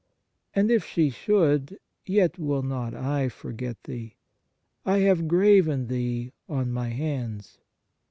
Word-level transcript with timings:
And 0.55 0.71
if 0.71 0.83
she 0.83 1.11
should, 1.11 1.77
yet 2.07 2.39
will 2.39 2.63
not 2.63 2.95
I 2.95 3.29
forget 3.29 3.83
thee. 3.83 4.15
I 4.83 4.97
have 5.01 5.27
graven 5.27 5.89
thee 5.89 6.33
on 6.49 6.71
My 6.71 6.89
hands." 6.89 7.59